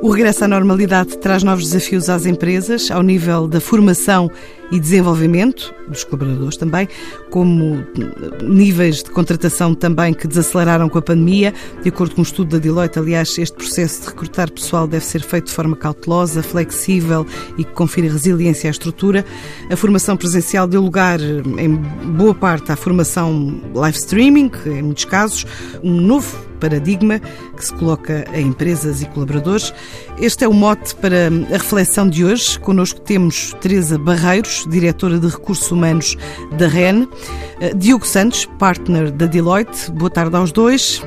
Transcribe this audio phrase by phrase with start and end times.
[0.00, 4.30] O regresso à normalidade traz novos desafios às empresas, ao nível da formação
[4.70, 6.88] e desenvolvimento dos colaboradores também,
[7.30, 7.84] como
[8.40, 11.52] níveis de contratação também que desaceleraram com a pandemia.
[11.82, 15.20] De acordo com um estudo da Deloitte, aliás, este processo de recrutar pessoal deve ser
[15.20, 17.26] feito de forma cautelosa, flexível
[17.56, 19.24] e que confira resiliência à estrutura.
[19.68, 21.74] A formação presencial deu lugar, em
[22.16, 25.44] boa parte, à formação live streaming, em muitos casos,
[25.82, 29.72] um novo paradigma que se coloca a empresas e colaboradores.
[30.18, 32.58] Este é o mote para a reflexão de hoje.
[32.60, 36.16] Connosco temos Teresa Barreiros, diretora de Recursos Humanos
[36.58, 37.08] da REN,
[37.60, 39.90] eh, Diogo Santos, partner da Deloitte.
[39.92, 41.02] Boa tarde aos dois.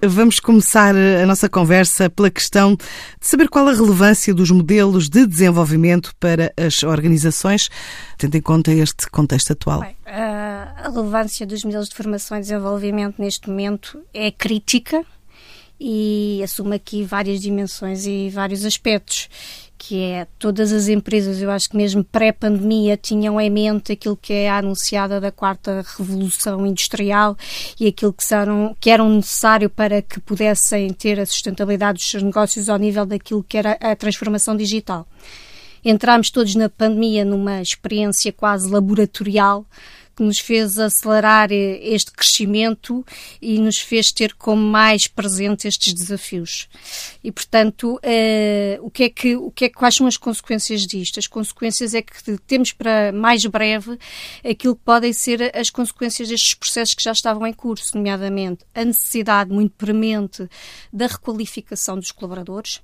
[0.00, 5.26] Vamos começar a nossa conversa pela questão de saber qual a relevância dos modelos de
[5.26, 7.68] desenvolvimento para as organizações,
[8.16, 9.80] tendo em conta este contexto atual.
[9.80, 15.04] Bem, a relevância dos modelos de formação e desenvolvimento neste momento é crítica
[15.80, 19.28] e assume aqui várias dimensões e vários aspectos
[19.78, 24.32] que é todas as empresas, eu acho que mesmo pré-pandemia, tinham em mente aquilo que
[24.32, 27.36] é a anunciada da quarta revolução industrial
[27.78, 32.22] e aquilo que, eram, que eram necessário para que pudessem ter a sustentabilidade dos seus
[32.22, 35.06] negócios ao nível daquilo que era a transformação digital.
[35.84, 39.64] Entramos todos na pandemia numa experiência quase laboratorial
[40.18, 43.06] que nos fez acelerar eh, este crescimento
[43.40, 46.68] e nos fez ter como mais presente estes desafios.
[47.22, 51.20] E, portanto, uh, o que é que, o que é, quais são as consequências disto?
[51.20, 53.96] As consequências é que temos para mais breve
[54.44, 58.84] aquilo que podem ser as consequências destes processos que já estavam em curso, nomeadamente a
[58.84, 60.48] necessidade muito premente
[60.92, 62.82] da requalificação dos colaboradores,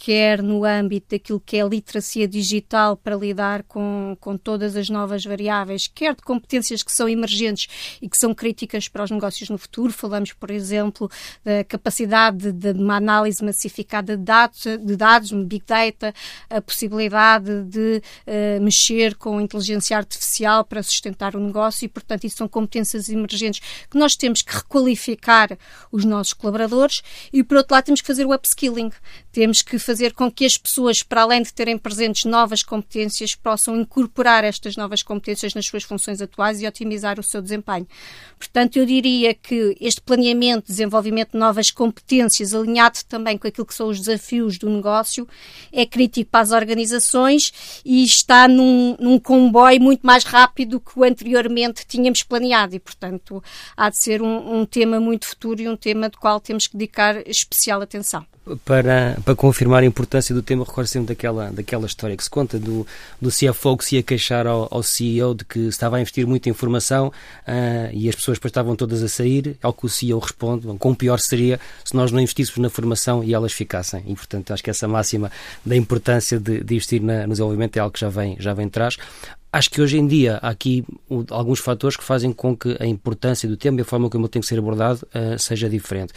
[0.00, 5.22] quer no âmbito daquilo que é literacia digital para lidar com, com todas as novas
[5.26, 9.58] variáveis, quer de competências que são emergentes e que são críticas para os negócios no
[9.58, 9.92] futuro.
[9.92, 11.10] Falamos, por exemplo,
[11.44, 16.14] da capacidade de, de uma análise massificada de dados, de dados, big data,
[16.48, 22.38] a possibilidade de uh, mexer com inteligência artificial para sustentar o negócio e, portanto, isso
[22.38, 23.60] são competências emergentes
[23.90, 25.58] que nós temos que requalificar
[25.92, 28.90] os nossos colaboradores e, por outro lado, temos que fazer o upskilling.
[29.30, 33.80] Temos que fazer com que as pessoas, para além de terem presentes novas competências, possam
[33.80, 37.86] incorporar estas novas competências nas suas funções atuais e otimizar o seu desempenho.
[38.38, 43.74] Portanto, eu diria que este planeamento, desenvolvimento de novas competências, alinhado também com aquilo que
[43.74, 45.28] são os desafios do negócio,
[45.72, 47.52] é crítico para as organizações
[47.84, 52.74] e está num, num comboio muito mais rápido do que anteriormente tínhamos planeado.
[52.74, 53.42] E, portanto,
[53.76, 56.76] há de ser um, um tema muito futuro e um tema do qual temos que
[56.76, 58.24] dedicar especial atenção
[58.64, 62.58] para, para confirmar a importância do tema, recordo sempre daquela, daquela história que se conta
[62.58, 62.86] do,
[63.20, 66.48] do CFO que se ia queixar ao, ao CEO de que estava a investir muita
[66.48, 70.66] informação uh, e as pessoas depois estavam todas a sair, ao que o CEO responde,
[70.66, 74.02] bom, pior seria se nós não investíssemos na formação e elas ficassem.
[74.06, 75.30] E, portanto, acho que essa máxima
[75.64, 78.66] da importância de, de investir na, no desenvolvimento é algo que já vem, já vem
[78.66, 78.96] atrás.
[79.52, 80.84] Acho que hoje em dia há aqui
[81.28, 84.30] alguns fatores que fazem com que a importância do tema e a forma como ele
[84.30, 86.12] tem que ser abordado uh, seja diferente.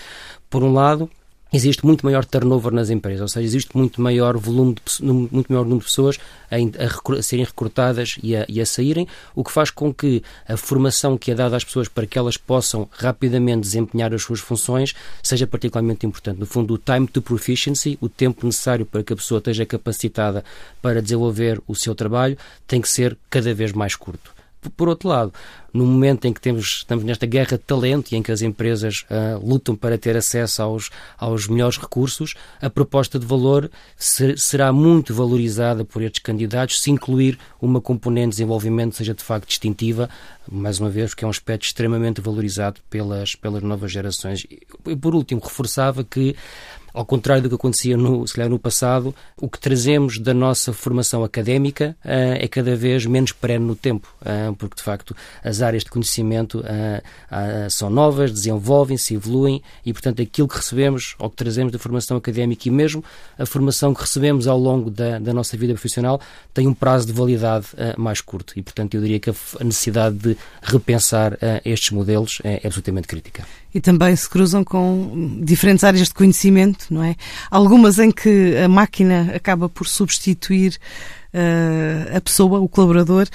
[0.50, 1.09] Por um lado,
[1.53, 5.64] existe muito maior turnover nas empresas, ou seja, existe muito maior volume, de, muito maior
[5.64, 6.19] número de pessoas
[6.50, 10.24] a, a, a serem recrutadas e a, e a, saírem, o que faz com que
[10.47, 14.40] a formação que é dada às pessoas para que elas possam rapidamente desempenhar as suas
[14.40, 16.40] funções seja particularmente importante.
[16.40, 20.44] No fundo, o time to proficiency, o tempo necessário para que a pessoa esteja capacitada
[20.81, 24.43] para desenvolver o seu trabalho, tem que ser cada vez mais curto.
[24.72, 25.34] Por outro lado,
[25.74, 29.06] no momento em que temos, estamos nesta guerra de talento e em que as empresas
[29.09, 34.72] uh, lutam para ter acesso aos, aos melhores recursos, a proposta de valor ser, será
[34.72, 40.09] muito valorizada por estes candidatos se incluir uma componente de desenvolvimento seja de facto distintiva,
[40.50, 44.45] mais uma vez, porque é um aspecto extremamente valorizado pelas, pelas novas gerações.
[44.85, 46.35] E, por último, reforçava que
[46.94, 50.72] ao contrário do que acontecia no, se calhar, no passado, o que trazemos da nossa
[50.72, 55.62] formação académica uh, é cada vez menos perene no tempo, uh, porque de facto as
[55.62, 61.36] áreas de conhecimento uh, são novas, desenvolvem-se, evoluem e, portanto, aquilo que recebemos ou que
[61.36, 63.04] trazemos da formação académica e mesmo
[63.38, 66.22] a formação que recebemos ao longo da, da nossa vida profissional
[66.54, 67.68] tem um prazo de validade
[67.98, 68.54] mais curto.
[68.56, 73.81] E, portanto, eu diria que a necessidade de repensar estes modelos é absolutamente crítica e
[73.81, 77.16] também se cruzam com diferentes áreas de conhecimento, não é?
[77.50, 80.78] Algumas em que a máquina acaba por substituir
[81.34, 83.28] uh, a pessoa, o colaborador,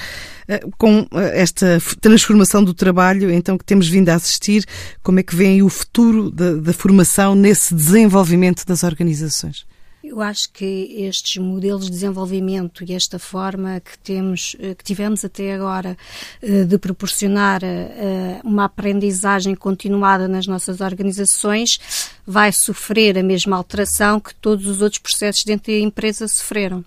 [0.48, 4.64] uh, com eh, esta transformação do trabalho, então que temos vindo a assistir,
[5.02, 9.66] como é que vem o futuro da, da formação nesse desenvolvimento das organizações?
[10.08, 10.64] Eu acho que
[10.96, 15.98] estes modelos de desenvolvimento e esta forma que temos, eh, que tivemos até agora
[16.40, 21.78] eh, de proporcionar eh, uma aprendizagem continuada nas nossas organizações
[22.26, 26.82] vai sofrer a mesma alteração que todos os outros processos dentro da empresa sofreram.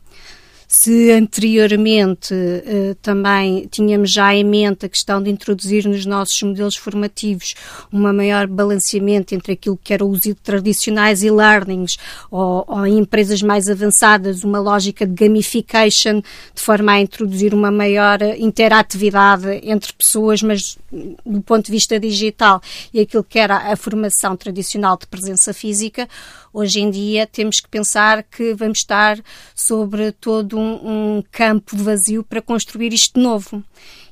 [0.73, 6.77] Se anteriormente uh, também tínhamos já em mente a questão de introduzir nos nossos modelos
[6.77, 7.56] formativos
[7.91, 11.97] uma maior balanceamento entre aquilo que era o uso de tradicionais e learnings
[12.31, 17.69] ou, ou em empresas mais avançadas uma lógica de gamification de forma a introduzir uma
[17.69, 20.77] maior interatividade entre pessoas, mas
[21.25, 22.62] do ponto de vista digital
[22.94, 26.07] e aquilo que era a formação tradicional de presença física,
[26.53, 29.19] Hoje em dia temos que pensar que vamos estar
[29.56, 33.63] sobre todo um, um campo vazio para construir isto novo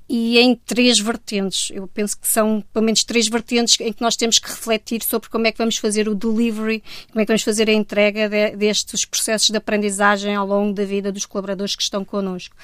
[0.09, 1.69] e em três vertentes.
[1.71, 5.29] Eu penso que são pelo menos três vertentes em que nós temos que refletir sobre
[5.29, 6.81] como é que vamos fazer o delivery,
[7.11, 10.83] como é que vamos fazer a entrega de, destes processos de aprendizagem ao longo da
[10.83, 12.55] vida dos colaboradores que estão connosco.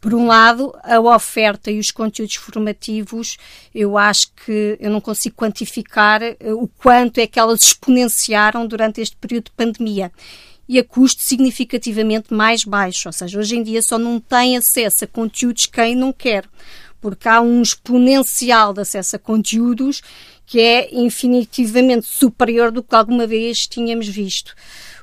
[0.00, 3.36] Por um lado, a oferta e os conteúdos formativos,
[3.74, 9.00] eu acho que eu não consigo quantificar eh, o quanto é que elas exponenciaram durante
[9.00, 10.12] este período de pandemia
[10.68, 13.08] e a custo significativamente mais baixo.
[13.08, 16.44] Ou seja, hoje em dia só não tem acesso a conteúdos quem não quer,
[17.00, 20.02] porque há um exponencial de acesso a conteúdos
[20.46, 24.54] que é infinitivamente superior do que alguma vez tínhamos visto.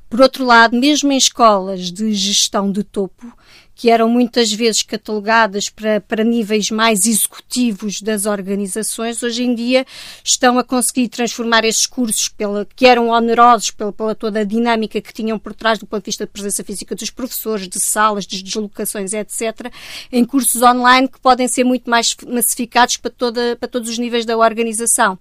[0.10, 3.32] Por outro lado, mesmo em escolas de gestão de topo,
[3.76, 9.86] que eram muitas vezes catalogadas para, para níveis mais executivos das organizações, hoje em dia
[10.24, 15.02] estão a conseguir transformar esses cursos pela, que eram onerosos pela, pela toda a dinâmica
[15.02, 18.26] que tinham por trás do ponto de vista da presença física dos professores, de salas,
[18.26, 19.70] de deslocações, etc.,
[20.10, 24.26] em cursos online que podem ser muito mais massificados para, toda, para todos os níveis
[24.26, 25.20] da organização.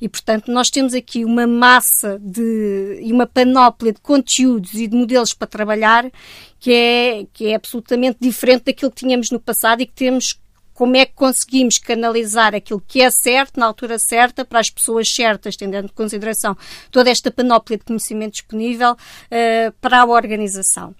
[0.00, 4.96] E, portanto, nós temos aqui uma massa de, e uma panóplia de conteúdos e de
[4.96, 6.08] modelos para trabalhar
[6.58, 10.40] que é, que é absolutamente diferente daquilo que tínhamos no passado e que temos
[10.76, 15.08] como é que conseguimos canalizar aquilo que é certo na altura certa para as pessoas
[15.08, 16.56] certas, tendo em consideração
[16.90, 20.94] toda esta panóplia de conhecimento disponível uh, para a organização.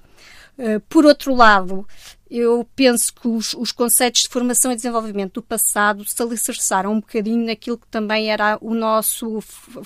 [0.58, 1.86] Uh, por outro lado,
[2.30, 7.00] eu penso que os, os, conceitos de formação e desenvolvimento do passado se alicerçaram um
[7.00, 9.38] bocadinho naquilo que também era o nosso,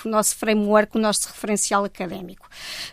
[0.05, 2.49] o nosso framework, o nosso referencial académico.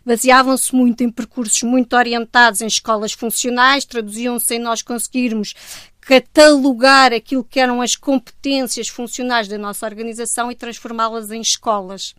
[0.05, 5.53] Baseavam-se muito em percursos muito orientados em escolas funcionais, traduziam-se em nós conseguirmos
[6.01, 12.13] catalogar aquilo que eram as competências funcionais da nossa organização e transformá-las em escolas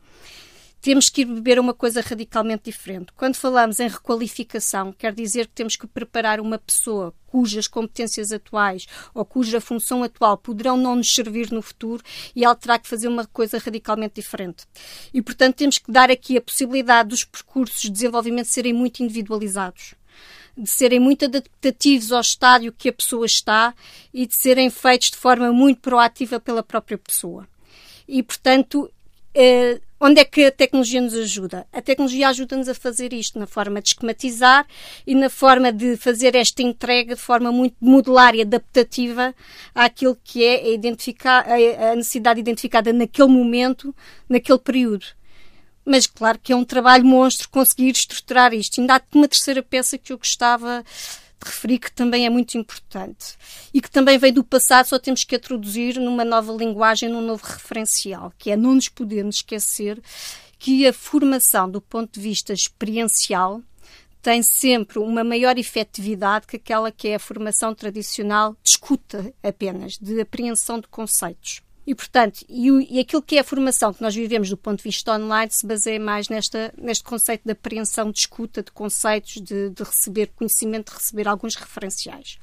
[0.81, 3.13] temos que ir beber uma coisa radicalmente diferente.
[3.17, 8.87] Quando falamos em requalificação, quer dizer que temos que preparar uma pessoa cujas competências atuais
[9.13, 12.03] ou cuja função atual poderão não nos servir no futuro
[12.35, 14.65] e ela terá que fazer uma coisa radicalmente diferente.
[15.13, 19.95] E, portanto, temos que dar aqui a possibilidade dos percursos de desenvolvimento serem muito individualizados
[20.57, 23.73] de serem muito adaptativos ao estádio que a pessoa está
[24.13, 27.47] e de serem feitos de forma muito proativa pela própria pessoa.
[28.09, 28.91] E, portanto,
[29.33, 31.67] eh, onde é que a tecnologia nos ajuda?
[31.73, 34.67] A tecnologia ajuda-nos a fazer isto na forma de esquematizar
[35.07, 39.35] e na forma de fazer esta entrega de forma muito modular e adaptativa
[39.75, 40.77] àquilo que é
[41.25, 43.95] a, a necessidade identificada naquele momento,
[44.29, 45.07] naquele período.
[45.85, 48.81] Mas claro que é um trabalho monstro conseguir estruturar isto.
[48.81, 50.85] Ainda há uma terceira peça que eu gostava
[51.43, 53.37] de referir que também é muito importante
[53.73, 57.21] e que também vem do passado, só temos que a traduzir numa nova linguagem, num
[57.21, 60.01] novo referencial, que é não nos podemos esquecer
[60.59, 63.63] que a formação do ponto de vista experiencial
[64.21, 69.97] tem sempre uma maior efetividade que aquela que é a formação tradicional de escuta apenas,
[69.97, 71.63] de apreensão de conceitos.
[71.89, 74.85] E, portanto, e, e, aquilo que é a formação que nós vivemos do ponto de
[74.85, 79.71] vista online se baseia mais nesta, neste conceito de apreensão de escuta de conceitos, de,
[79.71, 82.39] de receber conhecimento, de receber alguns referenciais.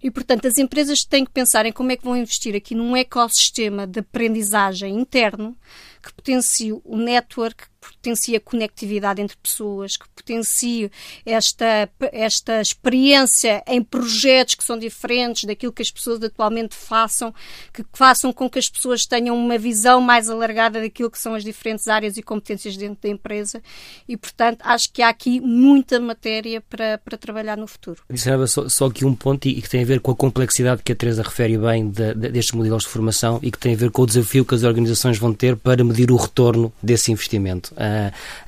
[0.00, 2.96] E, portanto, as empresas têm que pensar em como é que vão investir aqui num
[2.96, 5.58] ecossistema de aprendizagem interno
[6.00, 10.90] que potencie o network, potencia a conectividade entre pessoas, que potencie
[11.24, 17.34] esta, esta experiência em projetos que são diferentes daquilo que as pessoas atualmente façam,
[17.72, 21.44] que façam com que as pessoas tenham uma visão mais alargada daquilo que são as
[21.44, 23.62] diferentes áreas e competências dentro da empresa
[24.08, 28.02] e, portanto, acho que há aqui muita matéria para, para trabalhar no futuro.
[28.08, 30.92] Adicionava só, só aqui um ponto e que tem a ver com a complexidade que
[30.92, 33.90] a Teresa refere bem de, de, destes modelos de formação e que tem a ver
[33.90, 37.72] com o desafio que as organizações vão ter para medir o retorno desse investimento.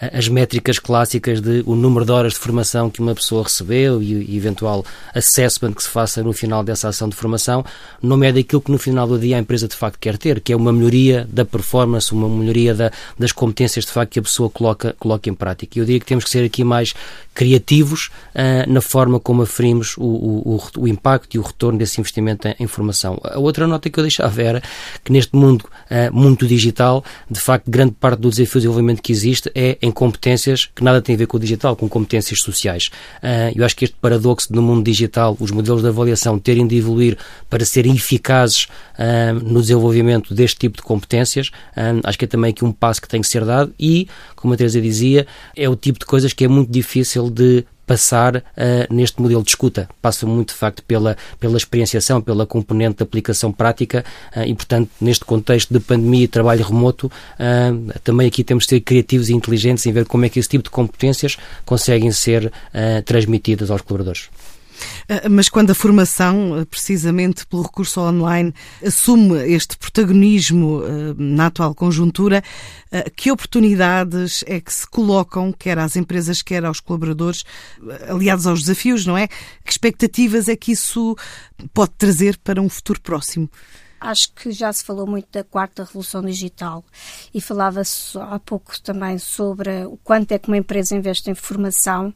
[0.00, 4.32] As métricas clássicas de o número de horas de formação que uma pessoa recebeu e,
[4.32, 7.64] e eventual assessment que se faça no final dessa ação de formação,
[8.02, 10.52] não é daquilo que no final do dia a empresa de facto quer ter, que
[10.52, 14.48] é uma melhoria da performance, uma melhoria da, das competências de facto que a pessoa
[14.50, 15.78] coloca, coloca em prática.
[15.78, 16.94] Eu diria que temos que ser aqui mais
[17.34, 22.00] criativos uh, na forma como aferimos o, o, o, o, impacto e o retorno desse
[22.00, 23.20] investimento em, formação.
[23.22, 24.62] A outra nota que eu deixava era
[25.04, 29.12] que neste mundo uh, muito digital, de facto, grande parte do desafio de desenvolvimento que
[29.18, 32.90] existe é em competências que nada tem a ver com o digital, com competências sociais.
[33.22, 36.76] Uh, eu acho que este paradoxo no mundo digital, os modelos de avaliação terem de
[36.76, 37.16] evoluir
[37.50, 38.66] para serem eficazes
[39.44, 41.50] no desenvolvimento deste tipo de competências,
[42.02, 44.56] acho que é também aqui um passo que tem que ser dado e, como a
[44.56, 48.42] Teresa dizia, é o tipo de coisas que é muito difícil de passar uh,
[48.94, 49.88] neste modelo de escuta.
[50.02, 54.04] Passa muito, de facto, pela, pela experienciação, pela componente de aplicação prática
[54.36, 58.70] uh, e, portanto, neste contexto de pandemia e trabalho remoto, uh, também aqui temos de
[58.70, 62.52] ser criativos e inteligentes em ver como é que esse tipo de competências conseguem ser
[63.06, 64.28] transmitidas aos colaboradores.
[65.08, 68.52] Ah, mas quando a formação, ah, precisamente pelo recurso online,
[68.84, 72.42] assume este protagonismo ah, na atual conjuntura,
[73.14, 77.44] que oportunidades é que se colocam, quer às empresas, quer aos colaboradores,
[78.08, 79.28] aliados aos desafios, não é?
[79.28, 81.14] Que expectativas é que isso
[81.74, 83.50] pode trazer para um futuro próximo?
[84.00, 86.84] Acho que já se falou muito da quarta revolução digital
[87.34, 92.14] e falava-se há pouco também sobre o quanto é que uma empresa investe em formação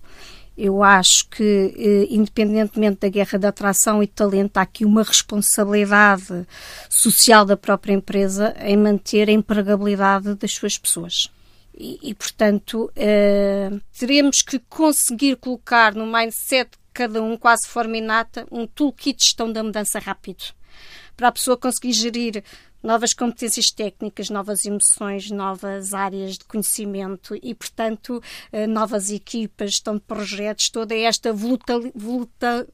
[0.57, 6.47] eu acho que, eh, independentemente da guerra de atração e talento, há aqui uma responsabilidade
[6.91, 11.31] social da própria empresa em manter a empregabilidade das suas pessoas.
[11.75, 17.69] E, e portanto, eh, teremos que conseguir colocar no mindset de cada um, quase de
[17.69, 20.45] forma inata, um toolkit de gestão da mudança rápido.
[21.17, 22.45] Para a pessoa conseguir gerir
[22.83, 29.95] novas competências técnicas, novas emoções, novas áreas de conhecimento e, portanto, eh, novas equipas, gestão
[29.95, 32.69] de projetos, toda esta volatilidade.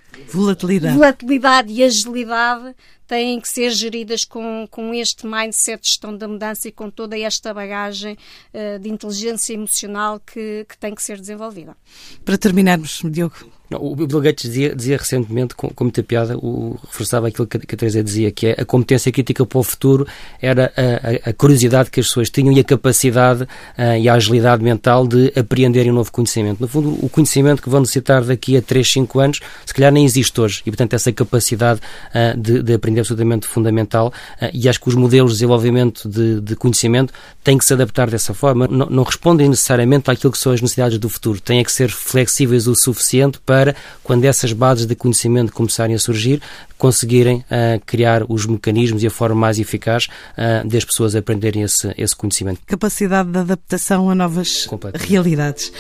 [0.95, 2.75] volatilidade e agilidade
[3.07, 7.19] têm que ser geridas com, com este mindset de gestão da mudança e com toda
[7.19, 8.17] esta bagagem
[8.53, 11.77] uh, de inteligência emocional que, que tem que ser desenvolvida.
[12.25, 13.35] Para terminarmos, Diogo,
[13.70, 17.58] não, o Bill Gates dizia, dizia recentemente, com, com, muita piada, o, reforçava aquilo que,
[17.58, 20.06] que a Teresa dizia, que é a competência crítica para o futuro
[20.40, 24.14] era a, a, a curiosidade que as pessoas tinham e a capacidade uh, e a
[24.14, 26.60] agilidade mental de apreenderem um novo conhecimento.
[26.60, 30.04] No fundo, o conhecimento que vão necessitar daqui a 3, 5 anos, se calhar nem
[30.04, 30.62] existe hoje.
[30.64, 31.80] E, portanto, essa capacidade
[32.14, 36.08] uh, de, de, aprender é absolutamente fundamental uh, e acho que os modelos de desenvolvimento
[36.08, 37.12] de, de conhecimento
[37.44, 38.66] têm que se adaptar dessa forma.
[38.66, 41.38] Não, não respondem necessariamente àquilo que são as necessidades do futuro.
[41.38, 43.75] Têm que ser flexíveis o suficiente para para,
[44.05, 46.41] quando essas bases de conhecimento começarem a surgir,
[46.77, 51.93] conseguirem uh, criar os mecanismos e a forma mais eficaz uh, das pessoas aprenderem esse,
[51.99, 52.61] esse conhecimento.
[52.65, 55.73] Capacidade de adaptação a novas realidades.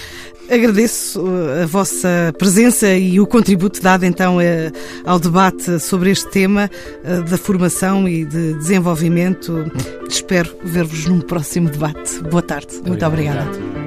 [0.50, 1.22] Agradeço
[1.62, 4.38] a vossa presença e o contributo dado então
[5.04, 6.70] ao debate sobre este tema
[7.28, 9.70] da formação e de desenvolvimento.
[10.08, 12.22] Espero ver-vos num próximo debate.
[12.30, 12.72] Boa tarde.
[12.76, 13.77] Muito, Muito obrigada.